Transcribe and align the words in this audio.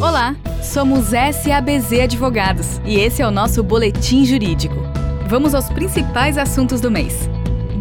Olá, 0.00 0.34
somos 0.60 1.06
SABZ 1.06 2.00
Advogados 2.02 2.80
e 2.84 2.96
esse 2.96 3.22
é 3.22 3.26
o 3.26 3.30
nosso 3.30 3.62
Boletim 3.62 4.24
Jurídico. 4.24 4.74
Vamos 5.28 5.54
aos 5.54 5.68
principais 5.68 6.36
assuntos 6.36 6.80
do 6.80 6.90
mês. 6.90 7.28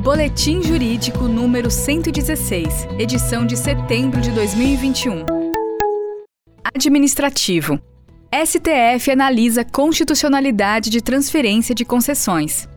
Boletim 0.03 0.61
Jurídico 0.61 1.23
número 1.23 1.71
116, 1.71 2.87
edição 2.99 3.47
de 3.47 3.57
setembro 3.57 4.21
de 4.21 4.29
2021. 4.29 5.25
Administrativo. 6.63 7.79
STF 8.31 9.09
analisa 9.09 9.65
constitucionalidade 9.65 10.91
de 10.91 11.01
transferência 11.01 11.73
de 11.73 11.83
concessões. 11.83 12.69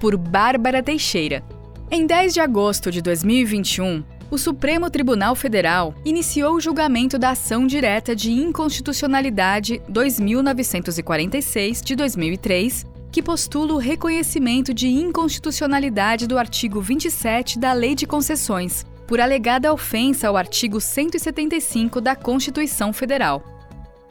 Por 0.00 0.16
Bárbara 0.16 0.82
Teixeira. 0.82 1.44
Em 1.90 2.06
10 2.06 2.32
de 2.32 2.40
agosto 2.40 2.90
de 2.90 3.02
2021, 3.02 4.02
o 4.30 4.38
Supremo 4.38 4.88
Tribunal 4.88 5.34
Federal 5.34 5.92
iniciou 6.04 6.54
o 6.54 6.60
julgamento 6.60 7.18
da 7.18 7.30
ação 7.30 7.66
direta 7.66 8.14
de 8.14 8.30
inconstitucionalidade 8.30 9.82
2946 9.88 11.82
de 11.82 11.96
2003, 11.96 12.86
que 13.10 13.22
postula 13.22 13.74
o 13.74 13.78
reconhecimento 13.78 14.72
de 14.72 14.86
inconstitucionalidade 14.86 16.28
do 16.28 16.38
artigo 16.38 16.80
27 16.80 17.58
da 17.58 17.72
Lei 17.72 17.96
de 17.96 18.06
Concessões, 18.06 18.86
por 19.06 19.20
alegada 19.20 19.72
ofensa 19.72 20.28
ao 20.28 20.36
artigo 20.36 20.80
175 20.80 22.00
da 22.00 22.14
Constituição 22.14 22.92
Federal. 22.92 23.42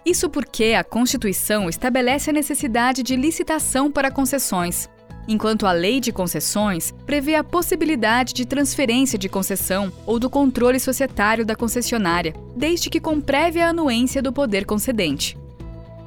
Isso 0.06 0.30
porque 0.30 0.76
a 0.78 0.84
Constituição 0.84 1.70
estabelece 1.70 2.30
a 2.30 2.34
necessidade 2.34 3.04
de 3.04 3.16
licitação 3.16 3.90
para 3.90 4.12
concessões, 4.12 4.90
enquanto 5.30 5.68
a 5.68 5.72
Lei 5.72 6.00
de 6.00 6.12
Concessões 6.12 6.92
prevê 7.06 7.36
a 7.36 7.44
possibilidade 7.44 8.34
de 8.34 8.48
transferência 8.48 9.18
de 9.18 9.30
concessão 9.30 9.94
ou 10.06 10.18
do 10.18 10.28
controle 10.28 10.80
societário 10.80 11.46
da 11.46 11.56
concessionária, 11.56 12.34
desde 12.56 12.90
que 12.90 13.00
com 13.00 13.22
prévia 13.22 13.70
anuência 13.70 14.24
do 14.24 14.34
poder 14.34 14.66
concedente. 14.66 15.38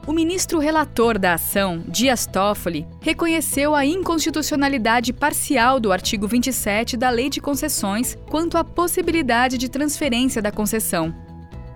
O 0.05 0.13
ministro 0.13 0.59
relator 0.59 1.17
da 1.17 1.35
ação, 1.35 1.85
Dias 1.87 2.27
Toffoli, 2.27 2.85
reconheceu 3.01 3.77
a 3.77 3.87
inconstitucionalidade 3.87 5.13
parcial 5.13 5.79
do 5.79 5.93
artigo 5.93 6.27
27 6.27 6.97
da 6.97 7.09
Lei 7.09 7.31
de 7.31 7.41
Concessões 7.41 8.19
quanto 8.29 8.59
à 8.59 8.65
possibilidade 8.65 9.57
de 9.57 9.69
transferência 9.69 10.43
da 10.43 10.51
concessão. 10.51 11.15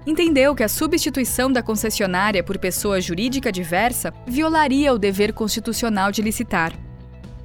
Entendeu 0.05 0.57
que 0.57 0.65
a 0.65 0.69
substituição 0.69 1.53
da 1.53 1.63
concessionária 1.63 2.43
por 2.43 2.59
pessoa 2.59 3.01
jurídica 3.01 3.53
diversa 3.53 4.13
violaria 4.27 4.93
o 4.93 4.99
dever 4.99 5.33
constitucional 5.33 6.11
de 6.11 6.23
licitar. 6.23 6.86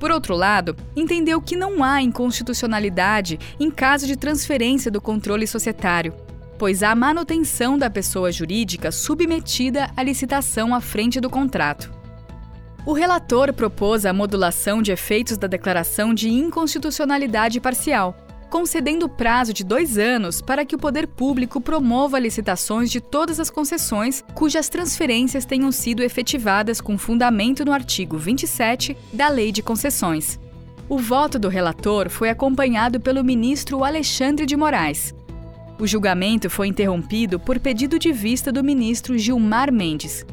Por 0.02 0.10
outro 0.10 0.36
lado, 0.36 0.76
entendeu 0.96 1.40
que 1.40 1.56
não 1.56 1.84
há 1.84 2.02
inconstitucionalidade 2.02 3.40
em 3.60 3.70
caso 3.70 4.08
de 4.08 4.18
transferência 4.18 4.90
do 4.90 5.00
controle 5.00 5.46
societário, 5.46 6.12
pois 6.58 6.82
há 6.82 6.96
manutenção 6.96 7.78
da 7.78 7.88
pessoa 7.88 8.32
jurídica 8.32 8.92
submetida 8.92 9.92
à 9.96 10.02
licitação 10.02 10.74
à 10.74 10.82
frente 10.82 11.22
do 11.22 11.30
contrato. 11.30 11.94
O 12.84 12.94
relator 12.94 13.54
propôs 13.54 14.04
a 14.04 14.12
modulação 14.12 14.82
de 14.82 14.92
efeitos 14.92 15.38
da 15.38 15.46
declaração 15.46 16.16
de 16.16 16.30
inconstitucionalidade 16.30 17.62
parcial, 17.62 18.18
concedendo 18.52 19.08
prazo 19.08 19.54
de 19.54 19.64
dois 19.64 19.98
anos 19.98 20.42
para 20.42 20.66
que 20.66 20.76
o 20.76 20.78
poder 20.78 21.08
público 21.08 21.62
promova 21.62 22.20
licitações 22.20 22.92
de 22.92 23.00
todas 23.00 23.40
as 23.40 23.50
concessões 23.50 24.22
cujas 24.36 24.68
transferências 24.68 25.46
tenham 25.46 25.72
sido 25.72 26.04
efetivadas 26.04 26.82
com 26.82 26.98
fundamento 26.98 27.64
no 27.64 27.72
artigo 27.72 28.18
27 28.18 28.98
da 29.14 29.30
Lei 29.30 29.54
de 29.54 29.64
Concessões. 29.64 30.38
O 30.90 30.98
voto 30.98 31.40
do 31.40 31.48
relator 31.48 32.10
foi 32.10 32.30
acompanhado 32.30 33.00
pelo 33.00 33.24
ministro 33.24 33.86
Alexandre 33.86 34.46
de 34.46 34.58
Moraes. 34.58 35.16
O 35.80 35.88
julgamento 35.88 36.50
foi 36.50 36.68
interrompido 36.68 37.40
por 37.40 37.58
pedido 37.58 37.98
de 37.98 38.12
vista 38.12 38.52
do 38.52 38.62
ministro 38.62 39.18
Gilmar 39.18 39.72
Mendes. 39.72 40.26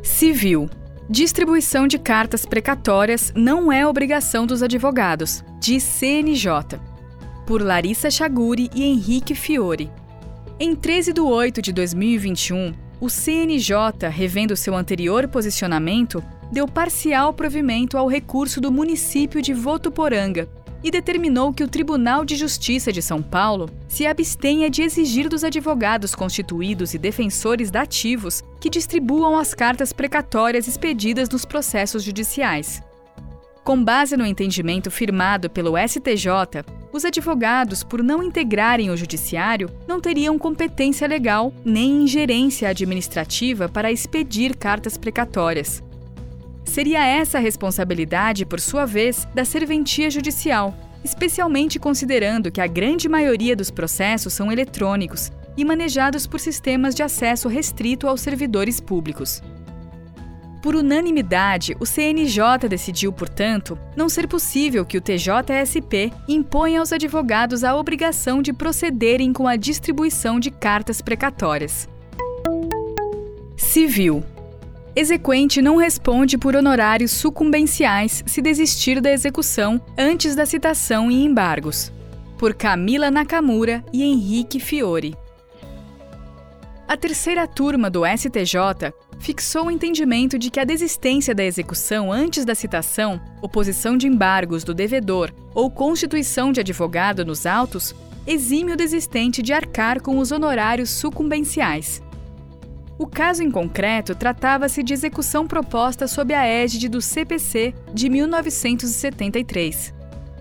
Civil. 0.00 0.70
Distribuição 1.08 1.86
de 1.86 1.98
cartas 1.98 2.46
precatórias 2.46 3.30
não 3.36 3.70
é 3.70 3.86
obrigação 3.86 4.46
dos 4.46 4.62
advogados, 4.62 5.44
diz 5.60 5.82
CNJ. 5.82 6.80
Por 7.46 7.60
Larissa 7.60 8.10
Chaguri 8.10 8.70
e 8.74 8.84
Henrique 8.84 9.34
Fiore. 9.34 9.90
Em 10.58 10.74
13 10.74 11.12
de 11.12 11.20
8 11.20 11.60
de 11.60 11.72
2021, 11.74 12.72
o 12.98 13.10
CNJ, 13.10 14.08
revendo 14.10 14.56
seu 14.56 14.74
anterior 14.74 15.28
posicionamento, 15.28 16.24
deu 16.50 16.66
parcial 16.66 17.34
provimento 17.34 17.98
ao 17.98 18.08
recurso 18.08 18.58
do 18.58 18.72
município 18.72 19.42
de 19.42 19.52
Votuporanga 19.52 20.48
e 20.84 20.90
determinou 20.90 21.50
que 21.50 21.64
o 21.64 21.68
Tribunal 21.68 22.26
de 22.26 22.36
Justiça 22.36 22.92
de 22.92 23.00
São 23.00 23.22
Paulo 23.22 23.70
se 23.88 24.06
abstenha 24.06 24.68
de 24.68 24.82
exigir 24.82 25.30
dos 25.30 25.42
advogados 25.42 26.14
constituídos 26.14 26.92
e 26.92 26.98
defensores 26.98 27.70
dativos 27.70 28.42
que 28.60 28.68
distribuam 28.68 29.38
as 29.38 29.54
cartas 29.54 29.94
precatórias 29.94 30.68
expedidas 30.68 31.30
nos 31.30 31.46
processos 31.46 32.02
judiciais. 32.02 32.82
Com 33.64 33.82
base 33.82 34.14
no 34.14 34.26
entendimento 34.26 34.90
firmado 34.90 35.48
pelo 35.48 35.72
STJ, 35.78 36.62
os 36.92 37.02
advogados, 37.02 37.82
por 37.82 38.02
não 38.02 38.22
integrarem 38.22 38.90
o 38.90 38.96
judiciário, 38.96 39.70
não 39.88 40.02
teriam 40.02 40.38
competência 40.38 41.08
legal 41.08 41.50
nem 41.64 42.02
ingerência 42.02 42.68
administrativa 42.68 43.70
para 43.70 43.90
expedir 43.90 44.54
cartas 44.54 44.98
precatórias, 44.98 45.82
Seria 46.64 47.04
essa 47.04 47.38
a 47.38 47.40
responsabilidade, 47.40 48.44
por 48.46 48.60
sua 48.60 48.84
vez, 48.84 49.28
da 49.34 49.44
serventia 49.44 50.10
judicial, 50.10 50.74
especialmente 51.04 51.78
considerando 51.78 52.50
que 52.50 52.60
a 52.60 52.66
grande 52.66 53.08
maioria 53.08 53.54
dos 53.54 53.70
processos 53.70 54.32
são 54.32 54.50
eletrônicos 54.50 55.30
e 55.56 55.64
manejados 55.64 56.26
por 56.26 56.40
sistemas 56.40 56.94
de 56.94 57.02
acesso 57.02 57.48
restrito 57.48 58.08
aos 58.08 58.20
servidores 58.20 58.80
públicos. 58.80 59.42
Por 60.62 60.74
unanimidade, 60.74 61.76
o 61.78 61.84
CNJ 61.84 62.66
decidiu, 62.70 63.12
portanto, 63.12 63.78
não 63.94 64.08
ser 64.08 64.26
possível 64.26 64.82
que 64.82 64.96
o 64.96 65.00
TJSP 65.00 66.10
imponha 66.26 66.80
aos 66.80 66.90
advogados 66.90 67.62
a 67.62 67.76
obrigação 67.76 68.40
de 68.40 68.50
procederem 68.50 69.30
com 69.30 69.46
a 69.46 69.56
distribuição 69.56 70.40
de 70.40 70.50
cartas 70.50 71.02
precatórias. 71.02 71.86
Civil 73.58 74.24
Exequente 74.96 75.60
não 75.60 75.76
responde 75.76 76.38
por 76.38 76.54
honorários 76.54 77.10
sucumbenciais 77.10 78.22
se 78.26 78.40
desistir 78.40 79.00
da 79.00 79.10
execução 79.10 79.80
antes 79.98 80.36
da 80.36 80.46
citação 80.46 81.10
e 81.10 81.24
embargos. 81.24 81.92
Por 82.38 82.54
Camila 82.54 83.10
Nakamura 83.10 83.84
e 83.92 84.04
Henrique 84.04 84.60
Fiore. 84.60 85.16
A 86.86 86.96
terceira 86.96 87.44
turma 87.48 87.90
do 87.90 88.02
STJ 88.06 88.92
fixou 89.18 89.66
o 89.66 89.70
entendimento 89.70 90.38
de 90.38 90.48
que 90.48 90.60
a 90.60 90.64
desistência 90.64 91.34
da 91.34 91.42
execução 91.42 92.12
antes 92.12 92.44
da 92.44 92.54
citação, 92.54 93.20
oposição 93.42 93.96
de 93.96 94.06
embargos 94.06 94.62
do 94.62 94.72
devedor 94.72 95.32
ou 95.56 95.68
constituição 95.70 96.52
de 96.52 96.60
advogado 96.60 97.24
nos 97.24 97.46
autos 97.46 97.92
exime 98.24 98.72
o 98.72 98.76
desistente 98.76 99.42
de 99.42 99.52
arcar 99.52 100.00
com 100.00 100.18
os 100.18 100.30
honorários 100.30 100.90
sucumbenciais. 100.90 102.00
O 103.04 103.06
caso 103.06 103.42
em 103.42 103.50
concreto 103.50 104.14
tratava-se 104.14 104.82
de 104.82 104.94
execução 104.94 105.46
proposta 105.46 106.08
sob 106.08 106.32
a 106.32 106.46
égide 106.46 106.88
do 106.88 107.02
CPC 107.02 107.74
de 107.92 108.08
1973. 108.08 109.92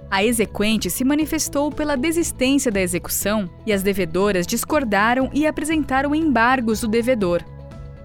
A 0.10 0.24
exequente 0.24 0.90
se 0.90 1.04
manifestou 1.04 1.70
pela 1.70 1.98
desistência 1.98 2.72
da 2.72 2.80
execução 2.80 3.50
e 3.66 3.74
as 3.74 3.84
devedoras 3.84 4.48
discordaram 4.48 5.30
e 5.34 5.46
apresentaram 5.46 6.16
embargos 6.16 6.80
do 6.80 6.88
devedor. 6.88 7.44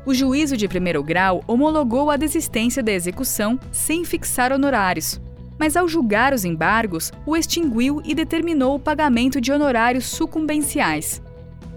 O 0.04 0.12
juízo 0.12 0.56
de 0.56 0.66
primeiro 0.66 1.04
grau 1.04 1.41
homologou 1.47 2.10
a 2.10 2.16
desistência 2.16 2.82
da 2.82 2.91
execução 2.91 3.60
sem 3.70 4.04
fixar 4.04 4.52
honorários, 4.52 5.20
mas 5.56 5.76
ao 5.76 5.86
julgar 5.86 6.34
os 6.34 6.44
embargos, 6.44 7.12
o 7.24 7.36
extinguiu 7.36 8.02
e 8.04 8.12
determinou 8.12 8.74
o 8.74 8.80
pagamento 8.80 9.41
de 9.41 9.52
honorários 9.52 10.06
sucumbenciais. 10.06 11.22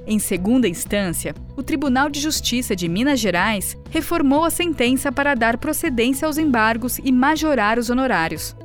Em 0.05 0.17
segunda 0.17 0.67
instância, 0.67 1.35
o 1.55 1.61
Tribunal 1.61 2.09
de 2.09 2.19
Justiça 2.19 2.75
de 2.75 2.87
Minas 2.87 3.19
Gerais 3.19 3.77
reformou 3.91 4.43
a 4.43 4.49
sentença 4.49 5.11
para 5.11 5.35
dar 5.35 5.57
procedência 5.57 6.25
aos 6.25 6.37
embargos 6.37 6.97
e 6.97 7.11
majorar 7.11 7.77
os 7.77 7.89
honorários. 7.89 8.55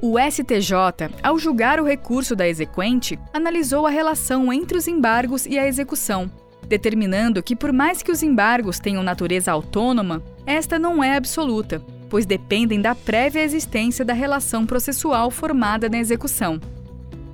O 0.00 0.16
STJ, 0.18 1.10
ao 1.20 1.36
julgar 1.36 1.80
o 1.80 1.84
recurso 1.84 2.36
da 2.36 2.46
exequente, 2.46 3.18
analisou 3.32 3.84
a 3.84 3.90
relação 3.90 4.52
entre 4.52 4.78
os 4.78 4.86
embargos 4.86 5.44
e 5.44 5.58
a 5.58 5.66
execução, 5.66 6.30
determinando 6.68 7.42
que, 7.42 7.56
por 7.56 7.72
mais 7.72 8.00
que 8.00 8.12
os 8.12 8.22
embargos 8.22 8.78
tenham 8.78 9.02
natureza 9.02 9.50
autônoma, 9.50 10.22
esta 10.46 10.78
não 10.78 11.02
é 11.02 11.16
absoluta, 11.16 11.82
pois 12.08 12.24
dependem 12.24 12.80
da 12.80 12.94
prévia 12.94 13.42
existência 13.42 14.04
da 14.04 14.14
relação 14.14 14.64
processual 14.64 15.32
formada 15.32 15.88
na 15.88 15.98
execução. 15.98 16.60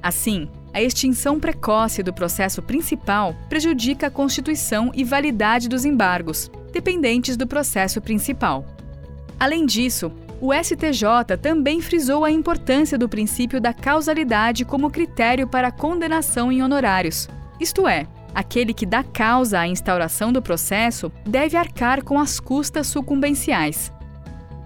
Assim, 0.03 0.49
a 0.75 0.83
extinção 0.83 1.39
precoce 1.39 2.03
do 2.03 2.13
processo 2.13 2.61
principal 2.61 3.35
prejudica 3.49 4.09
a 4.09 4.11
constituição 4.11 4.91
e 4.93 5.05
validade 5.05 5.69
dos 5.69 5.85
embargos, 5.85 6.51
dependentes 6.73 7.37
do 7.37 7.47
processo 7.47 8.01
principal. 8.01 8.67
Além 9.39 9.65
disso, 9.65 10.13
o 10.41 10.53
STJ 10.53 11.39
também 11.41 11.81
frisou 11.81 12.25
a 12.25 12.31
importância 12.31 12.99
do 12.99 13.09
princípio 13.09 13.61
da 13.61 13.73
causalidade 13.73 14.65
como 14.65 14.91
critério 14.91 15.47
para 15.47 15.69
a 15.69 15.73
condenação 15.73 16.51
em 16.51 16.63
honorários. 16.63 17.29
Isto 17.61 17.87
é, 17.87 18.09
aquele 18.35 18.75
que 18.75 18.85
dá 18.85 19.05
causa 19.05 19.61
à 19.61 19.69
instauração 19.69 20.33
do 20.33 20.43
processo 20.43 21.11
deve 21.25 21.57
arcar 21.57 22.03
com 22.03 22.19
as 22.19 22.41
custas 22.41 22.89
sucumbenciais. 22.89 23.93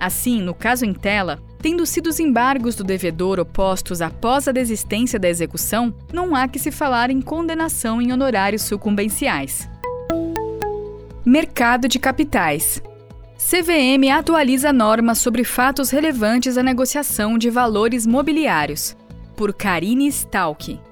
Assim, 0.01 0.41
no 0.41 0.55
caso 0.55 0.87
em 0.87 0.95
tela, 0.95 1.39
tendo 1.61 1.85
sido 1.85 2.09
os 2.09 2.21
embargos 2.21 2.75
do 2.75 2.85
devedor 2.85 3.41
opostos 3.41 4.01
após 4.01 4.47
a 4.47 4.53
desistência 4.53 5.19
da 5.19 5.29
execução, 5.29 5.95
não 6.13 6.35
há 6.35 6.47
que 6.47 6.59
se 6.59 6.71
falar 6.71 7.11
em 7.11 7.21
condenação 7.21 8.01
em 8.01 8.13
honorários 8.13 8.63
sucumbenciais. 8.63 9.69
Mercado 11.25 11.89
de 11.89 11.99
capitais. 11.99 12.83
CVM 13.37 14.11
atualiza 14.13 14.73
normas 14.73 15.19
sobre 15.19 15.45
fatos 15.45 15.91
relevantes 15.91 16.57
à 16.57 16.63
negociação 16.63 17.37
de 17.37 17.51
valores 17.51 18.07
mobiliários. 18.07 18.97
Por 19.37 19.53
Karine 19.53 20.09
Stalk. 20.09 20.88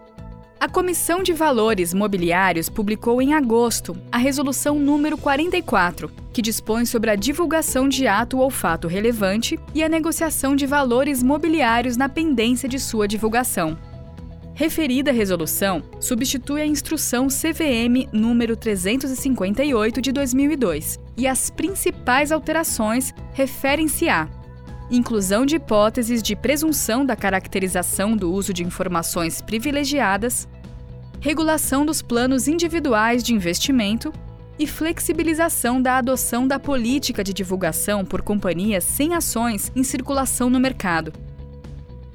A 0.66 0.68
Comissão 0.68 1.22
de 1.22 1.32
Valores 1.32 1.94
Mobiliários 1.94 2.68
publicou 2.68 3.22
em 3.22 3.34
agosto 3.34 3.96
a 4.10 4.18
Resolução 4.18 4.76
número 4.76 5.16
44, 5.16 6.10
que 6.32 6.42
dispõe 6.42 6.84
sobre 6.84 7.08
a 7.08 7.14
divulgação 7.14 7.88
de 7.88 8.08
ato 8.08 8.38
ou 8.38 8.50
fato 8.50 8.88
relevante 8.88 9.60
e 9.72 9.84
a 9.84 9.88
negociação 9.88 10.56
de 10.56 10.66
valores 10.66 11.22
mobiliários 11.22 11.96
na 11.96 12.08
pendência 12.08 12.68
de 12.68 12.80
sua 12.80 13.06
divulgação. 13.06 13.78
Referida 14.54 15.12
resolução 15.12 15.84
substitui 16.00 16.62
a 16.62 16.66
instrução 16.66 17.28
CVM 17.28 18.08
número 18.12 18.56
358 18.56 20.02
de 20.02 20.10
2002 20.10 20.98
e 21.16 21.28
as 21.28 21.48
principais 21.48 22.32
alterações 22.32 23.14
referem-se 23.32 24.08
a 24.08 24.28
inclusão 24.90 25.44
de 25.44 25.56
hipóteses 25.56 26.22
de 26.22 26.36
presunção 26.36 27.04
da 27.04 27.16
caracterização 27.16 28.16
do 28.16 28.32
uso 28.32 28.52
de 28.52 28.64
informações 28.64 29.40
privilegiadas, 29.40 30.48
regulação 31.20 31.84
dos 31.84 32.02
planos 32.02 32.48
individuais 32.48 33.22
de 33.22 33.34
investimento 33.34 34.12
e 34.58 34.66
flexibilização 34.66 35.80
da 35.80 35.98
adoção 35.98 36.46
da 36.46 36.58
política 36.58 37.22
de 37.22 37.32
divulgação 37.32 38.04
por 38.04 38.22
companhias 38.22 38.84
sem 38.84 39.14
ações 39.14 39.70
em 39.76 39.82
circulação 39.82 40.48
no 40.48 40.58
mercado. 40.58 41.12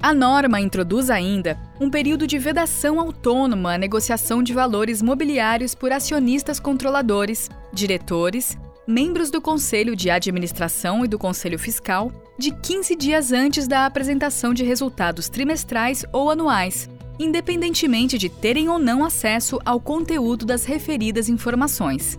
A 0.02 0.12
norma 0.12 0.60
introduz 0.60 1.10
ainda 1.10 1.56
um 1.80 1.88
período 1.88 2.26
de 2.26 2.36
vedação 2.36 2.98
autônoma 2.98 3.74
à 3.74 3.78
negociação 3.78 4.42
de 4.42 4.52
valores 4.52 5.00
mobiliários 5.00 5.76
por 5.76 5.92
acionistas 5.92 6.58
controladores, 6.58 7.48
diretores 7.72 8.56
membros 8.86 9.30
do 9.30 9.40
Conselho 9.40 9.94
de 9.94 10.10
Administração 10.10 11.04
e 11.04 11.08
do 11.08 11.18
Conselho 11.18 11.58
Fiscal 11.58 12.10
de 12.36 12.50
15 12.50 12.96
dias 12.96 13.30
antes 13.30 13.68
da 13.68 13.86
apresentação 13.86 14.52
de 14.52 14.64
resultados 14.64 15.28
trimestrais 15.28 16.04
ou 16.12 16.30
anuais, 16.30 16.88
independentemente 17.18 18.18
de 18.18 18.28
terem 18.28 18.68
ou 18.68 18.78
não 18.78 19.04
acesso 19.04 19.58
ao 19.64 19.80
conteúdo 19.80 20.44
das 20.44 20.64
referidas 20.64 21.28
informações. 21.28 22.18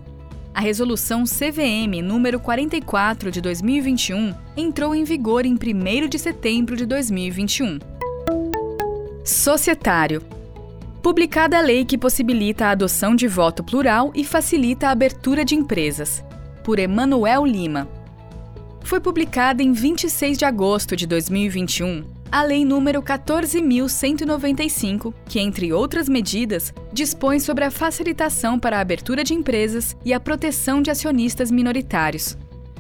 A 0.54 0.62
resolução 0.62 1.24
CVM 1.24 2.04
número 2.04 2.40
44 2.40 3.32
de 3.32 3.42
2021 3.42 4.34
entrou 4.56 4.94
em 4.94 5.04
vigor 5.04 5.46
em 5.46 5.56
1 5.56 6.08
de 6.08 6.20
setembro 6.20 6.76
de 6.76 6.86
2021. 6.86 7.80
Societário 9.26 10.22
publicada 11.04 11.58
a 11.58 11.62
lei 11.62 11.84
que 11.84 11.98
possibilita 11.98 12.68
a 12.68 12.72
adoção 12.72 13.14
de 13.14 13.28
voto 13.28 13.62
plural 13.62 14.14
e 14.16 14.24
facilita 14.24 14.88
a 14.88 14.92
abertura 14.92 15.44
de 15.44 15.54
empresas 15.54 16.24
por 16.64 16.80
Emanuel 16.80 17.46
Lima. 17.46 17.90
Foi 18.86 19.02
publicada 19.02 19.62
em 19.62 19.74
26 19.74 20.38
de 20.38 20.46
agosto 20.46 20.96
de 20.96 21.06
2021 21.06 22.13
a 22.34 22.42
Lei 22.42 22.66
nº 22.66 23.02
14.195, 23.04 25.14
que, 25.30 25.40
entre 25.40 25.72
outras 25.72 26.10
medidas, 26.10 26.74
dispõe 26.92 27.40
sobre 27.40 27.64
a 27.64 27.70
facilitação 27.70 28.58
para 28.58 28.80
a 28.80 28.82
abertura 28.82 29.24
de 29.24 29.36
empresas 29.36 29.96
e 30.04 30.12
a 30.12 30.20
proteção 30.20 30.82
de 30.82 30.90
acionistas 30.90 31.52
minoritários. 31.52 32.36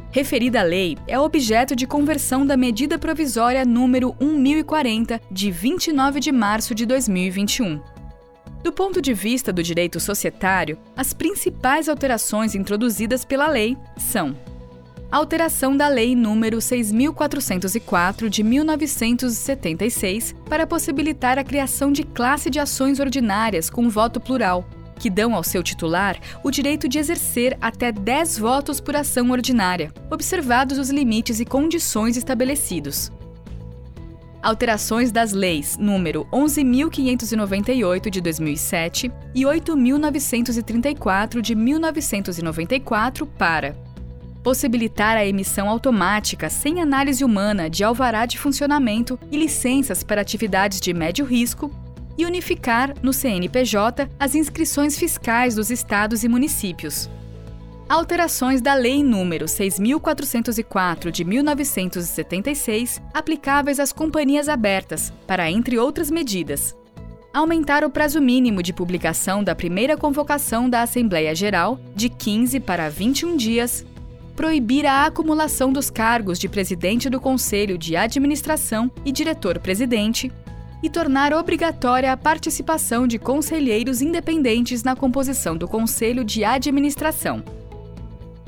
Referida 0.09 0.63
lei 0.63 0.97
é 1.07 1.19
objeto 1.19 1.75
de 1.75 1.85
conversão 1.85 2.47
da 2.47 2.57
medida 2.57 2.97
provisória 2.97 3.63
número 3.63 4.15
1040, 4.19 5.21
de 5.29 5.51
29 5.51 6.19
de 6.19 6.31
março 6.31 6.73
de 6.73 6.87
2021. 6.87 7.79
Do 8.63 8.73
ponto 8.73 8.99
de 8.99 9.13
vista 9.13 9.53
do 9.53 9.61
direito 9.61 9.99
societário, 9.99 10.79
as 10.97 11.13
principais 11.13 11.87
alterações 11.87 12.55
introduzidas 12.55 13.23
pela 13.23 13.47
lei 13.47 13.77
são: 13.97 14.35
alteração 15.13 15.77
da 15.77 15.87
Lei 15.87 16.15
nº 16.15 16.59
6404 16.59 18.27
de 18.31 18.41
1976 18.41 20.33
para 20.49 20.65
possibilitar 20.65 21.37
a 21.37 21.43
criação 21.43 21.91
de 21.91 22.03
classe 22.03 22.49
de 22.49 22.59
ações 22.59 22.99
ordinárias 22.99 23.69
com 23.69 23.87
voto 23.91 24.19
plural, 24.19 24.67
que 24.97 25.11
dão 25.11 25.35
ao 25.35 25.43
seu 25.43 25.61
titular 25.61 26.19
o 26.43 26.49
direito 26.49 26.87
de 26.87 26.97
exercer 26.97 27.55
até 27.61 27.91
10 27.91 28.39
votos 28.39 28.79
por 28.79 28.95
ação 28.95 29.29
ordinária, 29.29 29.93
observados 30.09 30.79
os 30.79 30.89
limites 30.89 31.39
e 31.39 31.45
condições 31.45 32.17
estabelecidos. 32.17 33.11
Alterações 34.41 35.11
das 35.11 35.31
leis 35.31 35.77
número 35.77 36.25
11.598 36.33 38.09
de 38.09 38.19
2007 38.19 39.11
e 39.35 39.43
8.934 39.43 41.39
de 41.39 41.53
1994 41.53 43.27
para 43.27 43.92
possibilitar 44.43 45.15
a 45.15 45.25
emissão 45.25 45.69
automática 45.69 46.49
sem 46.49 46.81
análise 46.81 47.23
humana 47.23 47.69
de 47.69 47.83
alvará 47.83 48.25
de 48.25 48.37
funcionamento 48.37 49.17
e 49.31 49.37
licenças 49.37 50.03
para 50.03 50.21
atividades 50.21 50.81
de 50.81 50.93
médio 50.93 51.25
risco 51.25 51.71
e 52.17 52.25
unificar 52.25 52.93
no 53.01 53.13
CNPJ 53.13 54.09
as 54.19 54.35
inscrições 54.35 54.97
fiscais 54.97 55.55
dos 55.55 55.71
estados 55.71 56.23
e 56.23 56.27
municípios. 56.27 57.09
Alterações 57.89 58.61
da 58.61 58.73
Lei 58.73 59.01
nº 59.01 59.43
6.404 59.45 61.11
de 61.11 61.23
1976, 61.23 63.01
aplicáveis 63.13 63.79
às 63.79 63.91
companhias 63.91 64.47
abertas, 64.47 65.11
para, 65.27 65.49
entre 65.51 65.77
outras 65.77 66.09
medidas, 66.09 66.75
aumentar 67.33 67.83
o 67.83 67.89
prazo 67.89 68.21
mínimo 68.21 68.61
de 68.61 68.71
publicação 68.71 69.43
da 69.43 69.55
primeira 69.55 69.97
convocação 69.97 70.69
da 70.69 70.81
Assembleia 70.81 71.33
Geral 71.33 71.79
de 71.95 72.07
15 72.07 72.59
para 72.59 72.89
21 72.89 73.35
dias, 73.35 73.85
proibir 74.35 74.85
a 74.85 75.05
acumulação 75.05 75.71
dos 75.71 75.89
cargos 75.89 76.37
de 76.39 76.49
presidente 76.49 77.09
do 77.09 77.19
Conselho 77.19 77.77
de 77.77 77.95
Administração 77.95 78.91
e 79.05 79.11
diretor-presidente 79.11 80.31
e 80.81 80.89
tornar 80.89 81.33
obrigatória 81.33 82.11
a 82.11 82.17
participação 82.17 83.07
de 83.07 83.17
conselheiros 83.17 84.01
independentes 84.01 84.83
na 84.83 84.95
composição 84.95 85.55
do 85.55 85.67
Conselho 85.67 86.25
de 86.25 86.43
Administração. 86.43 87.43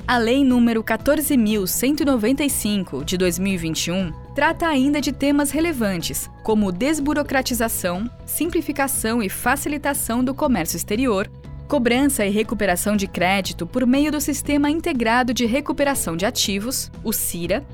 A 0.06 0.18
Lei 0.18 0.42
nº 0.42 0.84
14.195 0.84 3.04
de 3.04 3.16
2021 3.16 4.12
trata 4.36 4.68
ainda 4.68 5.00
de 5.00 5.10
temas 5.10 5.50
relevantes, 5.50 6.30
como 6.44 6.70
desburocratização, 6.70 8.08
simplificação 8.24 9.20
e 9.20 9.28
facilitação 9.28 10.22
do 10.22 10.32
comércio 10.32 10.76
exterior, 10.76 11.28
cobrança 11.66 12.24
e 12.24 12.30
recuperação 12.30 12.96
de 12.96 13.06
crédito 13.06 13.66
por 13.66 13.86
meio 13.86 14.10
do 14.12 14.20
Sistema 14.20 14.70
Integrado 14.70 15.34
de 15.34 15.44
Recuperação 15.46 16.16
de 16.16 16.24
Ativos, 16.24 16.90
o 17.02 17.12
CIRA, 17.12 17.66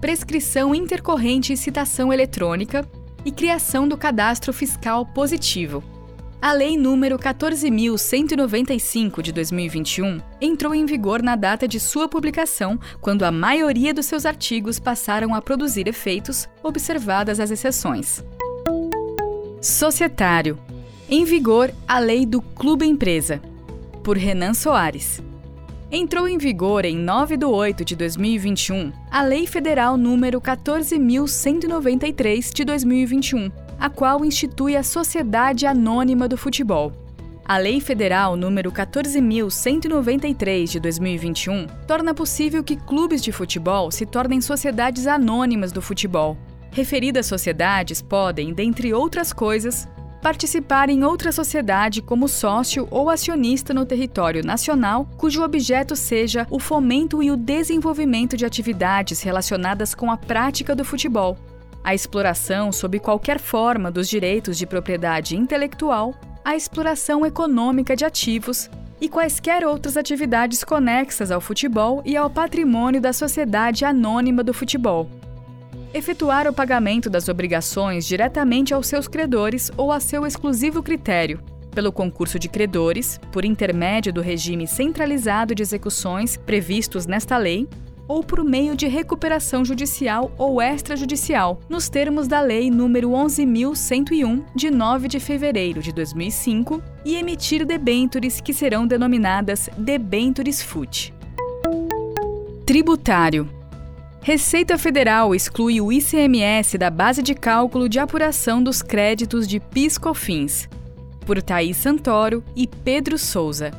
prescrição 0.00 0.72
intercorrente 0.74 1.52
e 1.52 1.56
citação 1.56 2.12
eletrônica 2.12 2.86
e 3.24 3.32
criação 3.32 3.88
do 3.88 3.96
cadastro 3.96 4.52
fiscal 4.52 5.06
positivo. 5.06 5.82
A 6.40 6.52
Lei 6.54 6.74
nº 6.74 7.18
14.195 7.18 9.20
de 9.20 9.30
2021 9.30 10.22
entrou 10.40 10.74
em 10.74 10.86
vigor 10.86 11.22
na 11.22 11.36
data 11.36 11.68
de 11.68 11.78
sua 11.78 12.08
publicação, 12.08 12.80
quando 12.98 13.24
a 13.24 13.30
maioria 13.30 13.92
dos 13.92 14.06
seus 14.06 14.24
artigos 14.24 14.78
passaram 14.78 15.34
a 15.34 15.42
produzir 15.42 15.86
efeitos, 15.86 16.48
observadas 16.62 17.38
as 17.40 17.50
exceções. 17.50 18.24
Societário. 19.60 20.58
Em 21.12 21.24
vigor 21.24 21.72
a 21.88 21.98
Lei 21.98 22.24
do 22.24 22.40
Clube 22.40 22.86
Empresa. 22.86 23.42
Por 24.04 24.16
Renan 24.16 24.54
Soares. 24.54 25.20
Entrou 25.90 26.28
em 26.28 26.38
vigor 26.38 26.84
em 26.84 26.96
9 26.96 27.36
de 27.36 27.44
8 27.44 27.84
de 27.84 27.96
2021 27.96 28.92
a 29.10 29.20
Lei 29.20 29.44
Federal 29.44 29.96
número 29.96 30.40
14.193 30.40 32.54
de 32.54 32.64
2021, 32.64 33.50
a 33.76 33.90
qual 33.90 34.24
institui 34.24 34.76
a 34.76 34.84
Sociedade 34.84 35.66
Anônima 35.66 36.28
do 36.28 36.36
Futebol. 36.36 36.92
A 37.44 37.58
Lei 37.58 37.80
Federal 37.80 38.36
número 38.36 38.70
14.193 38.70 40.68
de 40.68 40.78
2021 40.78 41.66
torna 41.88 42.14
possível 42.14 42.62
que 42.62 42.76
clubes 42.76 43.20
de 43.20 43.32
futebol 43.32 43.90
se 43.90 44.06
tornem 44.06 44.40
sociedades 44.40 45.08
anônimas 45.08 45.72
do 45.72 45.82
futebol. 45.82 46.38
Referidas 46.70 47.26
sociedades 47.26 48.00
podem, 48.00 48.54
dentre 48.54 48.94
outras 48.94 49.32
coisas, 49.32 49.88
participar 50.22 50.88
em 50.88 51.04
outra 51.04 51.32
sociedade 51.32 52.02
como 52.02 52.28
sócio 52.28 52.86
ou 52.90 53.10
acionista 53.10 53.72
no 53.72 53.86
território 53.86 54.44
nacional, 54.44 55.08
cujo 55.16 55.42
objeto 55.42 55.96
seja 55.96 56.46
o 56.50 56.58
fomento 56.58 57.22
e 57.22 57.30
o 57.30 57.36
desenvolvimento 57.36 58.36
de 58.36 58.44
atividades 58.44 59.22
relacionadas 59.22 59.94
com 59.94 60.10
a 60.10 60.16
prática 60.16 60.74
do 60.74 60.84
futebol, 60.84 61.36
a 61.82 61.94
exploração 61.94 62.70
sob 62.70 62.98
qualquer 62.98 63.38
forma 63.38 63.90
dos 63.90 64.08
direitos 64.08 64.58
de 64.58 64.66
propriedade 64.66 65.36
intelectual 65.36 66.14
a 66.44 66.56
exploração 66.56 67.24
econômica 67.24 67.94
de 67.94 68.04
ativos 68.04 68.70
e 69.00 69.08
quaisquer 69.08 69.64
outras 69.64 69.96
atividades 69.96 70.64
conexas 70.64 71.30
ao 71.30 71.40
futebol 71.40 72.02
e 72.04 72.16
ao 72.16 72.28
patrimônio 72.28 73.00
da 73.00 73.12
Sociedade 73.12 73.84
Anônima 73.84 74.42
do 74.42 74.52
Futebol. 74.52 75.19
Efetuar 75.92 76.46
o 76.46 76.52
pagamento 76.52 77.10
das 77.10 77.28
obrigações 77.28 78.06
diretamente 78.06 78.72
aos 78.72 78.86
seus 78.86 79.08
credores 79.08 79.72
ou 79.76 79.90
a 79.90 79.98
seu 79.98 80.24
exclusivo 80.24 80.84
critério, 80.84 81.40
pelo 81.74 81.90
concurso 81.90 82.38
de 82.38 82.48
credores, 82.48 83.20
por 83.32 83.44
intermédio 83.44 84.12
do 84.12 84.20
regime 84.20 84.68
centralizado 84.68 85.52
de 85.52 85.62
execuções 85.62 86.36
previstos 86.36 87.06
nesta 87.06 87.36
lei, 87.36 87.68
ou 88.06 88.22
por 88.22 88.44
meio 88.44 88.76
de 88.76 88.86
recuperação 88.86 89.64
judicial 89.64 90.32
ou 90.38 90.62
extrajudicial, 90.62 91.60
nos 91.68 91.88
termos 91.88 92.26
da 92.26 92.40
Lei 92.40 92.68
nº 92.68 93.06
11.101, 93.06 94.44
de 94.54 94.70
9 94.70 95.08
de 95.08 95.20
fevereiro 95.20 95.80
de 95.80 95.92
2005, 95.92 96.82
e 97.04 97.16
emitir 97.16 97.64
debêntures 97.64 98.40
que 98.40 98.52
serão 98.52 98.84
denominadas 98.86 99.68
debêntures 99.76 100.60
FUT. 100.60 101.12
Tributário 102.66 103.59
Receita 104.22 104.76
Federal 104.76 105.34
exclui 105.34 105.80
o 105.80 105.90
ICMS 105.90 106.76
da 106.76 106.90
base 106.90 107.22
de 107.22 107.34
cálculo 107.34 107.88
de 107.88 107.98
apuração 107.98 108.62
dos 108.62 108.82
créditos 108.82 109.48
de 109.48 109.58
PIS/COFINS. 109.58 110.68
Por 111.24 111.40
Thaís 111.40 111.78
Santoro 111.78 112.44
e 112.54 112.66
Pedro 112.66 113.16
Souza. 113.16 113.70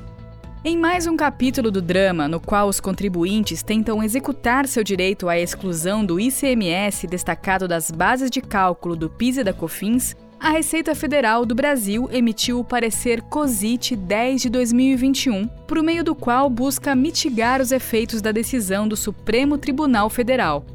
Em 0.66 0.76
mais 0.76 1.06
um 1.06 1.16
capítulo 1.16 1.70
do 1.70 1.80
drama, 1.80 2.28
no 2.28 2.40
qual 2.40 2.68
os 2.68 2.80
contribuintes 2.80 3.62
tentam 3.62 4.02
executar 4.02 4.68
seu 4.68 4.84
direito 4.84 5.30
à 5.30 5.38
exclusão 5.38 6.04
do 6.04 6.20
ICMS 6.20 7.06
destacado 7.06 7.68
das 7.68 7.92
bases 7.92 8.32
de 8.32 8.42
cálculo 8.42 8.96
do 8.96 9.12
PIS 9.12 9.38
e 9.38 9.44
da 9.44 9.54
COFINS, 9.54 10.16
a 10.42 10.50
Receita 10.50 10.96
Federal 10.96 11.46
do 11.46 11.54
Brasil 11.54 12.10
emitiu 12.12 12.60
o 12.60 12.64
parecer 12.64 13.22
COSIT 13.22 13.96
10 13.96 14.42
de 14.42 14.50
2021, 14.50 15.48
por 15.68 15.84
meio 15.84 16.04
do 16.04 16.16
qual 16.16 16.50
busca 16.50 16.96
mitigar 16.96 17.62
os 17.62 17.72
efeitos 17.72 18.24
da 18.24 18.32
decisão 18.32 18.88
do 18.88 18.98
Supremo 18.98 19.56
Tribunal 19.56 20.10
Federal. 20.10 20.66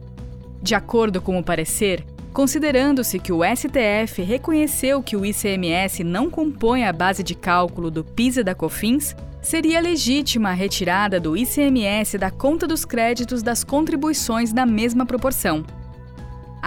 De 0.63 0.77
acordo 0.77 1.21
com 1.21 1.37
o 1.37 1.43
parecer, 1.43 2.07
considerando-se 2.33 3.19
que 3.19 3.33
o 3.33 3.41
STF 3.43 4.23
reconheceu 4.23 5.03
que 5.03 5.17
o 5.17 5.27
ICMS 5.27 6.05
não 6.05 6.31
compõe 6.31 6.85
a 6.85 6.93
base 6.93 7.25
de 7.25 7.35
cálculo 7.35 7.91
do 7.91 8.05
PIS 8.05 8.37
e 8.37 8.45
da 8.45 8.55
COFINS, 8.55 9.17
seria 9.43 9.81
legítima 9.81 10.51
a 10.51 10.55
retirada 10.55 11.19
do 11.19 11.37
ICMS 11.37 12.17
da 12.19 12.31
conta 12.31 12.69
dos 12.69 12.85
créditos 12.85 13.43
das 13.43 13.65
contribuições 13.65 14.53
na 14.53 14.65
mesma 14.65 15.05
proporção. 15.05 15.65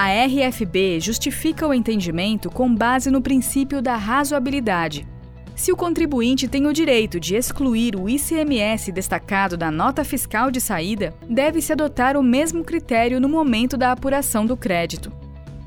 A 0.02 0.12
RFB 0.28 1.02
justifica 1.02 1.68
o 1.68 1.74
entendimento 1.74 2.50
com 2.50 2.74
base 2.74 3.12
no 3.12 3.22
princípio 3.22 3.82
da 3.82 3.98
razoabilidade. 3.98 5.06
Se 5.54 5.74
o 5.74 5.76
contribuinte 5.76 6.48
tem 6.48 6.68
o 6.68 6.72
direito 6.72 7.20
de 7.20 7.36
excluir 7.36 7.98
o 7.98 8.08
ICMS 8.08 8.94
destacado 8.94 9.58
da 9.58 9.70
nota 9.70 10.06
fiscal 10.06 10.50
de 10.52 10.62
saída, 10.62 11.14
deve-se 11.30 11.74
adotar 11.74 12.16
o 12.16 12.24
mesmo 12.24 12.64
critério 12.64 13.20
no 13.20 13.28
momento 13.28 13.76
da 13.76 13.92
apuração 13.92 14.46
do 14.46 14.56
crédito. 14.56 15.12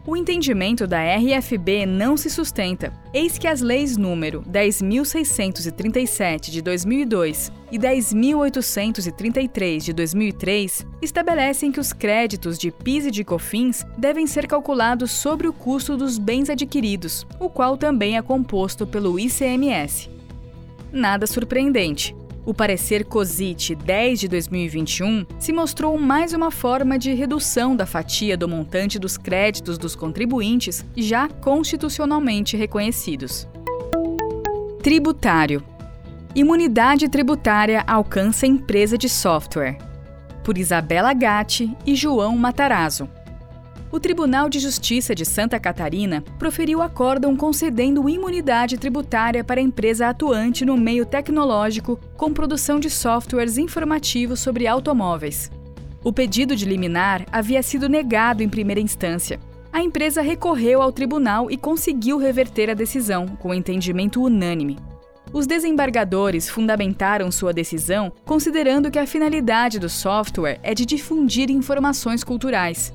O 0.04 0.16
entendimento 0.16 0.84
da 0.84 0.98
RFB 1.16 1.86
não 1.86 2.16
se 2.16 2.28
sustenta, 2.28 2.92
eis 3.14 3.38
que 3.38 3.46
as 3.46 3.60
leis 3.60 3.96
número 3.96 4.42
10.637 4.42 6.50
de 6.50 6.60
2002 6.60 7.52
e 7.70 7.78
10.833 7.78 9.78
de 9.78 9.92
2003 9.92 10.84
estabelecem 11.00 11.70
que 11.70 11.78
os 11.78 11.92
créditos 11.92 12.58
de 12.58 12.72
PIS 12.72 13.06
e 13.06 13.12
de 13.12 13.22
COFINS 13.22 13.86
devem 13.96 14.26
ser 14.26 14.48
calculados 14.48 15.12
sobre 15.12 15.46
o 15.46 15.52
custo 15.52 15.96
dos 15.96 16.18
bens 16.18 16.50
adquiridos, 16.50 17.24
o 17.38 17.48
qual 17.48 17.76
também 17.76 18.16
é 18.16 18.22
composto 18.22 18.84
pelo 18.84 19.20
ICMS. 19.20 20.10
Nada 20.92 21.28
surpreendente. 21.28 22.12
O 22.44 22.52
parecer 22.52 23.04
COSIT 23.04 23.76
10 23.76 24.20
de 24.20 24.28
2021 24.28 25.24
se 25.38 25.52
mostrou 25.52 25.96
mais 25.96 26.32
uma 26.32 26.50
forma 26.50 26.98
de 26.98 27.14
redução 27.14 27.76
da 27.76 27.86
fatia 27.86 28.36
do 28.36 28.48
montante 28.48 28.98
dos 28.98 29.16
créditos 29.16 29.78
dos 29.78 29.94
contribuintes 29.94 30.84
já 30.96 31.28
constitucionalmente 31.28 32.56
reconhecidos. 32.56 33.46
Tributário. 34.82 35.62
Imunidade 36.34 37.08
tributária 37.08 37.84
alcança 37.86 38.44
empresa 38.44 38.98
de 38.98 39.08
software. 39.08 39.78
Por 40.42 40.58
Isabela 40.58 41.12
Gatti 41.12 41.70
e 41.86 41.94
João 41.94 42.36
Matarazzo 42.36 43.08
o 43.92 44.00
Tribunal 44.00 44.48
de 44.48 44.58
Justiça 44.58 45.14
de 45.14 45.22
Santa 45.26 45.60
Catarina 45.60 46.24
proferiu 46.38 46.80
acórdão 46.80 47.36
concedendo 47.36 48.08
imunidade 48.08 48.78
tributária 48.78 49.44
para 49.44 49.60
a 49.60 49.62
empresa 49.62 50.08
atuante 50.08 50.64
no 50.64 50.78
meio 50.78 51.04
tecnológico 51.04 52.00
com 52.16 52.32
produção 52.32 52.80
de 52.80 52.88
softwares 52.88 53.58
informativos 53.58 54.40
sobre 54.40 54.66
automóveis. 54.66 55.50
O 56.02 56.10
pedido 56.10 56.56
de 56.56 56.64
liminar 56.64 57.26
havia 57.30 57.62
sido 57.62 57.86
negado 57.86 58.42
em 58.42 58.48
primeira 58.48 58.80
instância. 58.80 59.38
A 59.70 59.82
empresa 59.82 60.22
recorreu 60.22 60.80
ao 60.80 60.90
tribunal 60.90 61.50
e 61.50 61.58
conseguiu 61.58 62.16
reverter 62.16 62.70
a 62.70 62.74
decisão, 62.74 63.26
com 63.26 63.52
entendimento 63.52 64.22
unânime. 64.22 64.78
Os 65.34 65.46
desembargadores 65.46 66.48
fundamentaram 66.48 67.30
sua 67.30 67.52
decisão 67.52 68.10
considerando 68.24 68.90
que 68.90 68.98
a 68.98 69.06
finalidade 69.06 69.78
do 69.78 69.88
software 69.88 70.58
é 70.62 70.74
de 70.74 70.86
difundir 70.86 71.50
informações 71.50 72.24
culturais. 72.24 72.92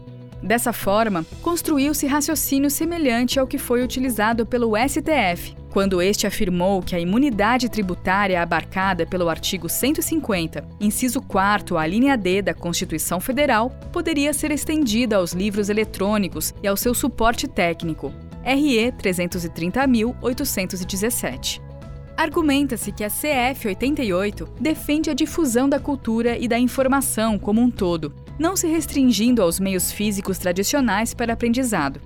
Dessa 0.48 0.72
forma, 0.72 1.26
construiu-se 1.42 2.08
raciocínio 2.08 2.72
semelhante 2.72 3.38
ao 3.38 3.46
que 3.46 3.58
foi 3.58 3.84
utilizado 3.84 4.46
pelo 4.46 4.78
STF, 4.78 5.54
quando 5.72 6.02
este 6.02 6.26
afirmou 6.26 6.82
que 6.82 6.96
a 6.96 7.00
imunidade 7.02 7.68
tributária 7.68 8.42
abarcada 8.42 9.06
pelo 9.06 9.28
artigo 9.28 9.68
150, 9.68 10.66
inciso 10.80 11.22
4, 11.22 11.78
a 11.78 11.86
linha 11.86 12.16
D 12.16 12.42
da 12.42 12.54
Constituição 12.54 13.20
Federal, 13.20 13.72
poderia 13.92 14.32
ser 14.32 14.52
estendida 14.52 15.18
aos 15.18 15.34
livros 15.34 15.68
eletrônicos 15.68 16.54
e 16.64 16.68
ao 16.68 16.78
seu 16.78 16.94
suporte 16.94 17.46
técnico, 17.46 18.14
RE 18.42 18.94
330.817. 18.94 21.62
Argumenta-se 22.16 22.94
que 22.94 23.04
a 23.04 23.10
CF 23.10 23.68
88 23.68 24.48
defende 24.62 25.10
a 25.10 25.14
difusão 25.14 25.68
da 25.68 25.78
cultura 25.78 26.38
e 26.38 26.48
da 26.48 26.58
informação 26.58 27.38
como 27.38 27.60
um 27.60 27.70
todo, 27.70 28.14
não 28.38 28.56
se 28.56 28.68
restringindo 28.68 29.42
aos 29.42 29.60
meios 29.60 29.92
físicos 29.92 30.38
tradicionais 30.38 31.14
para 31.14 31.34
aprendizado. 31.34 32.00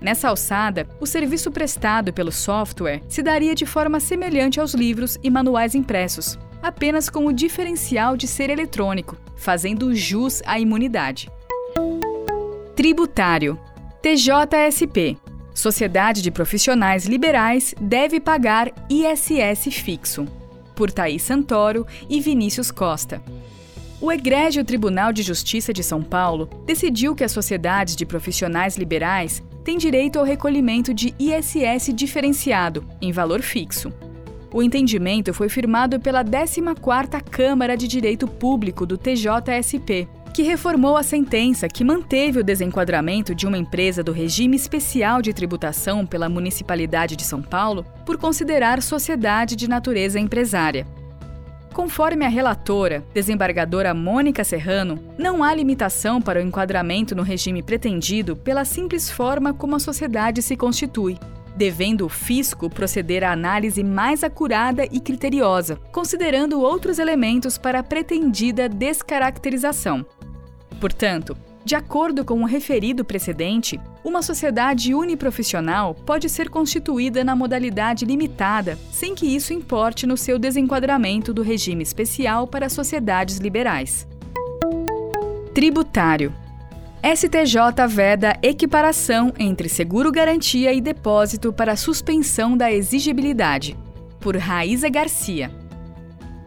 Nessa 0.00 0.28
alçada, 0.28 0.86
o 1.00 1.06
serviço 1.06 1.50
prestado 1.50 2.12
pelo 2.12 2.30
software 2.30 3.02
se 3.08 3.22
daria 3.22 3.54
de 3.54 3.64
forma 3.64 3.98
semelhante 3.98 4.60
aos 4.60 4.74
livros 4.74 5.18
e 5.22 5.30
manuais 5.30 5.74
impressos, 5.74 6.38
apenas 6.62 7.08
com 7.08 7.26
o 7.26 7.32
diferencial 7.32 8.16
de 8.16 8.26
ser 8.26 8.50
eletrônico, 8.50 9.16
fazendo 9.36 9.94
jus 9.94 10.42
à 10.44 10.58
imunidade. 10.58 11.30
Tributário 12.74 13.58
TJSP 14.02 15.18
Sociedade 15.54 16.20
de 16.20 16.30
Profissionais 16.30 17.06
Liberais 17.06 17.74
deve 17.80 18.20
pagar 18.20 18.70
ISS 18.90 19.72
fixo. 19.72 20.26
Por 20.74 20.92
Thaís 20.92 21.22
Santoro 21.22 21.86
e 22.08 22.20
Vinícius 22.20 22.70
Costa. 22.70 23.22
O 23.98 24.12
Egrégio 24.12 24.62
Tribunal 24.62 25.10
de 25.10 25.22
Justiça 25.22 25.72
de 25.72 25.82
São 25.82 26.02
Paulo 26.02 26.50
decidiu 26.66 27.14
que 27.14 27.24
as 27.24 27.32
sociedades 27.32 27.96
de 27.96 28.04
profissionais 28.04 28.76
liberais 28.76 29.42
têm 29.64 29.78
direito 29.78 30.18
ao 30.18 30.24
recolhimento 30.24 30.92
de 30.92 31.14
ISS 31.18 31.94
diferenciado, 31.94 32.84
em 33.00 33.10
valor 33.10 33.40
fixo. 33.40 33.90
O 34.52 34.62
entendimento 34.62 35.32
foi 35.32 35.48
firmado 35.48 35.98
pela 35.98 36.22
14ª 36.22 37.22
Câmara 37.22 37.74
de 37.74 37.88
Direito 37.88 38.28
Público 38.28 38.84
do 38.84 38.98
TJSP, 38.98 40.06
que 40.34 40.42
reformou 40.42 40.98
a 40.98 41.02
sentença 41.02 41.66
que 41.66 41.82
manteve 41.82 42.40
o 42.40 42.44
desenquadramento 42.44 43.34
de 43.34 43.46
uma 43.46 43.56
empresa 43.56 44.02
do 44.02 44.12
regime 44.12 44.56
especial 44.56 45.22
de 45.22 45.32
tributação 45.32 46.04
pela 46.04 46.28
Municipalidade 46.28 47.16
de 47.16 47.24
São 47.24 47.40
Paulo 47.40 47.82
por 48.04 48.18
considerar 48.18 48.82
sociedade 48.82 49.56
de 49.56 49.66
natureza 49.66 50.20
empresária. 50.20 50.86
Conforme 51.76 52.24
a 52.24 52.28
relatora, 52.30 53.04
desembargadora 53.12 53.92
Mônica 53.92 54.42
Serrano, 54.42 54.98
não 55.18 55.44
há 55.44 55.54
limitação 55.54 56.22
para 56.22 56.38
o 56.38 56.42
enquadramento 56.42 57.14
no 57.14 57.22
regime 57.22 57.62
pretendido 57.62 58.34
pela 58.34 58.64
simples 58.64 59.10
forma 59.10 59.52
como 59.52 59.76
a 59.76 59.78
sociedade 59.78 60.40
se 60.40 60.56
constitui, 60.56 61.18
devendo 61.54 62.06
o 62.06 62.08
fisco 62.08 62.70
proceder 62.70 63.22
à 63.22 63.30
análise 63.30 63.84
mais 63.84 64.24
acurada 64.24 64.86
e 64.86 64.98
criteriosa, 64.98 65.76
considerando 65.92 66.62
outros 66.62 66.98
elementos 66.98 67.58
para 67.58 67.80
a 67.80 67.84
pretendida 67.84 68.70
descaracterização. 68.70 70.06
Portanto, 70.80 71.36
de 71.66 71.74
acordo 71.74 72.24
com 72.24 72.42
o 72.42 72.46
referido 72.46 73.04
precedente, 73.04 73.80
uma 74.04 74.22
sociedade 74.22 74.94
uniprofissional 74.94 75.96
pode 75.96 76.28
ser 76.28 76.48
constituída 76.48 77.24
na 77.24 77.34
modalidade 77.34 78.04
limitada, 78.04 78.78
sem 78.92 79.16
que 79.16 79.26
isso 79.26 79.52
importe 79.52 80.06
no 80.06 80.16
seu 80.16 80.38
desenquadramento 80.38 81.34
do 81.34 81.42
regime 81.42 81.82
especial 81.82 82.46
para 82.46 82.68
sociedades 82.68 83.38
liberais. 83.38 84.06
Tributário. 85.52 86.32
STJ 87.02 87.88
veda 87.88 88.38
equiparação 88.44 89.32
entre 89.36 89.68
seguro-garantia 89.68 90.72
e 90.72 90.80
depósito 90.80 91.52
para 91.52 91.74
suspensão 91.74 92.56
da 92.56 92.70
exigibilidade. 92.70 93.76
por 94.20 94.36
Raíza 94.36 94.88
Garcia. 94.88 95.65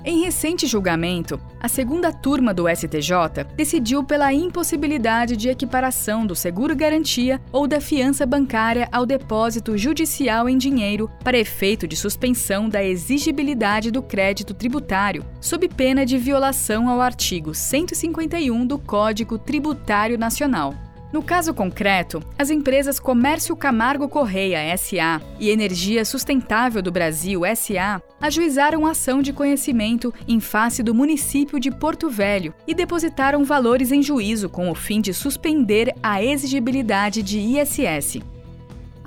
Em 0.03 0.23
recente 0.23 0.65
julgamento, 0.65 1.37
a 1.59 1.67
segunda 1.67 2.13
turma 2.13 2.53
do 2.53 2.69
STJ 2.69 3.43
decidiu 3.53 4.01
pela 4.01 4.31
impossibilidade 4.31 5.35
de 5.35 5.49
equiparação 5.49 6.25
do 6.25 6.33
seguro-garantia 6.33 7.41
ou 7.51 7.67
da 7.67 7.81
fiança 7.81 8.25
bancária 8.25 8.87
ao 8.93 9.05
depósito 9.05 9.77
judicial 9.77 10.47
em 10.47 10.57
dinheiro 10.57 11.11
para 11.21 11.37
efeito 11.37 11.85
de 11.85 11.97
suspensão 11.97 12.69
da 12.69 12.81
exigibilidade 12.81 13.91
do 13.91 14.01
crédito 14.01 14.53
tributário, 14.53 15.25
sob 15.41 15.67
pena 15.67 16.05
de 16.05 16.17
violação 16.17 16.87
ao 16.87 17.01
artigo 17.01 17.53
151 17.53 18.65
do 18.65 18.79
Código 18.79 19.37
Tributário 19.37 20.17
Nacional. 20.17 20.88
No 21.11 21.23
caso 21.23 21.55
concreto, 21.55 22.21
as 22.37 22.51
empresas 22.51 22.99
Comércio 22.99 23.55
Camargo 23.55 24.07
Correia 24.07 24.77
SA 24.77 25.19
e 25.39 25.49
Energia 25.49 26.05
Sustentável 26.05 26.83
do 26.83 26.91
Brasil 26.91 27.41
SA 27.55 27.99
ajuizaram 28.21 28.85
ação 28.85 29.19
de 29.19 29.33
conhecimento 29.33 30.13
em 30.27 30.39
face 30.39 30.83
do 30.83 30.93
município 30.93 31.59
de 31.59 31.71
Porto 31.71 32.09
Velho 32.11 32.53
e 32.67 32.75
depositaram 32.75 33.43
valores 33.43 33.91
em 33.91 34.03
juízo 34.03 34.49
com 34.49 34.69
o 34.69 34.75
fim 34.75 35.01
de 35.01 35.11
suspender 35.11 35.95
a 36.03 36.23
exigibilidade 36.23 37.23
de 37.23 37.39
ISS. 37.39 38.19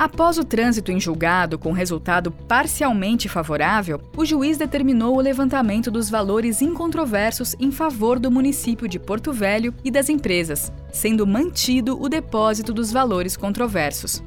Após 0.03 0.37
o 0.37 0.43
trânsito 0.43 0.91
em 0.91 0.99
julgado 0.99 1.57
com 1.57 1.71
resultado 1.71 2.33
parcialmente 2.33 3.29
favorável, 3.29 4.01
o 4.17 4.25
juiz 4.25 4.59
determinou 4.59 5.17
o 5.17 5.21
levantamento 5.21 5.93
dos 5.93 6.11
valores 6.11 6.61
incontroversos 6.61 7.55
em 7.61 7.71
favor 7.71 8.19
do 8.19 8.29
município 8.29 8.89
de 8.89 8.99
Porto 8.99 9.33
Velho 9.33 9.73
e 9.85 9.93
das 9.93 10.09
empresas, 10.09 10.73
sendo 10.93 11.25
mantido 11.25 12.03
o 12.03 12.09
depósito 12.09 12.73
dos 12.73 12.91
valores 12.91 13.37
controversos. 13.37 14.25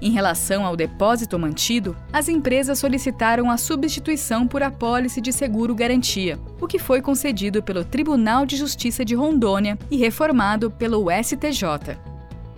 Em 0.00 0.10
relação 0.10 0.66
ao 0.66 0.74
depósito 0.74 1.38
mantido, 1.38 1.96
as 2.12 2.28
empresas 2.28 2.80
solicitaram 2.80 3.48
a 3.48 3.56
substituição 3.56 4.48
por 4.48 4.60
apólice 4.60 5.20
de 5.20 5.32
seguro 5.32 5.72
garantia, 5.72 6.36
o 6.60 6.66
que 6.66 6.80
foi 6.80 7.00
concedido 7.00 7.62
pelo 7.62 7.84
Tribunal 7.84 8.44
de 8.44 8.56
Justiça 8.56 9.04
de 9.04 9.14
Rondônia 9.14 9.78
e 9.88 9.96
reformado 9.96 10.68
pelo 10.68 11.06
STJ. 11.12 12.11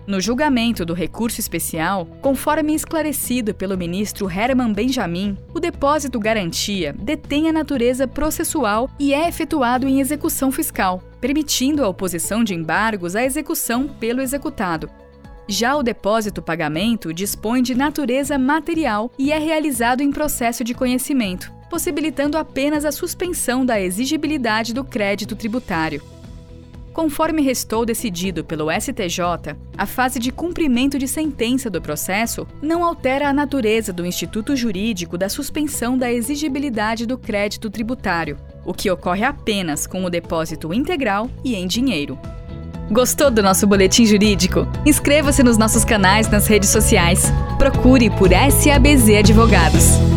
No 0.07 0.21
julgamento 0.21 0.85
do 0.85 0.93
recurso 0.93 1.39
especial, 1.39 2.05
conforme 2.21 2.75
esclarecido 2.75 3.55
pelo 3.55 3.75
ministro 3.75 4.29
Herman 4.29 4.71
Benjamin, 4.71 5.35
o 5.51 5.59
depósito 5.59 6.19
garantia 6.19 6.93
detém 6.93 7.49
a 7.49 7.51
natureza 7.51 8.07
processual 8.07 8.87
e 8.99 9.15
é 9.15 9.27
efetuado 9.27 9.87
em 9.87 9.99
execução 9.99 10.51
fiscal, 10.51 11.01
permitindo 11.19 11.83
a 11.83 11.87
oposição 11.87 12.43
de 12.43 12.53
embargos 12.53 13.15
à 13.15 13.23
execução 13.23 13.87
pelo 13.87 14.21
executado. 14.21 14.87
Já 15.47 15.75
o 15.75 15.81
depósito 15.81 16.39
pagamento 16.39 17.11
dispõe 17.11 17.63
de 17.63 17.73
natureza 17.73 18.37
material 18.37 19.11
e 19.17 19.31
é 19.31 19.39
realizado 19.39 20.01
em 20.01 20.11
processo 20.11 20.63
de 20.63 20.75
conhecimento, 20.75 21.51
possibilitando 21.67 22.37
apenas 22.37 22.85
a 22.85 22.91
suspensão 22.91 23.65
da 23.65 23.81
exigibilidade 23.81 24.71
do 24.71 24.83
crédito 24.83 25.35
tributário. 25.35 26.14
Conforme 26.95 27.41
restou 27.41 27.85
decidido 27.85 28.41
pelo 28.45 28.71
STJ, 28.71 29.53
a 29.77 29.85
fase 29.85 30.17
de 30.17 30.31
cumprimento 30.31 30.97
de 30.97 31.09
sentença 31.09 31.69
do 31.69 31.81
processo 31.81 32.47
não 32.61 32.85
altera 32.85 33.27
a 33.27 33.33
natureza 33.33 33.91
do 33.91 34.05
instituto 34.05 34.55
jurídico 34.55 35.17
da 35.17 35.27
suspensão 35.27 35.97
da 35.97 36.09
exigibilidade 36.09 37.05
do 37.05 37.17
crédito 37.17 37.69
tributário, 37.69 38.37
o 38.65 38.73
que 38.73 38.89
ocorre 38.89 39.25
apenas 39.25 39.85
com 39.85 40.05
o 40.05 40.09
depósito 40.09 40.73
integral 40.73 41.29
e 41.43 41.53
em 41.53 41.67
dinheiro. 41.67 42.17
Gostou 42.89 43.29
do 43.29 43.43
nosso 43.43 43.67
boletim 43.67 44.05
jurídico? 44.05 44.65
Inscreva-se 44.85 45.43
nos 45.43 45.57
nossos 45.57 45.83
canais 45.83 46.29
nas 46.29 46.47
redes 46.47 46.69
sociais. 46.69 47.25
Procure 47.57 48.09
por 48.09 48.29
SABZ 48.29 49.17
Advogados. 49.19 50.14